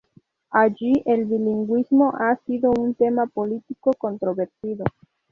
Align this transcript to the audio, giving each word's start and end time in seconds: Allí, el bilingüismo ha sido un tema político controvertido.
Allí, 0.49 1.03
el 1.05 1.25
bilingüismo 1.25 2.11
ha 2.17 2.35
sido 2.47 2.71
un 2.71 2.95
tema 2.95 3.27
político 3.27 3.91
controvertido. 3.99 4.83